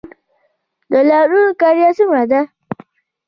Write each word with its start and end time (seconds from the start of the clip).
د 0.91 0.93
لاریو 1.09 1.45
کرایه 1.59 1.91
څومره 1.97 2.23
ده؟ 2.31 2.41